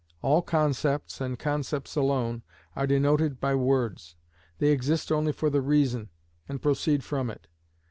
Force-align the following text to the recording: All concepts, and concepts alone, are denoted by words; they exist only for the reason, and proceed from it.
All 0.23 0.41
concepts, 0.41 1.21
and 1.21 1.37
concepts 1.37 1.95
alone, 1.95 2.41
are 2.75 2.87
denoted 2.87 3.39
by 3.39 3.53
words; 3.53 4.15
they 4.57 4.71
exist 4.71 5.11
only 5.11 5.31
for 5.31 5.51
the 5.51 5.61
reason, 5.61 6.09
and 6.49 6.59
proceed 6.59 7.03
from 7.03 7.29
it. 7.29 7.45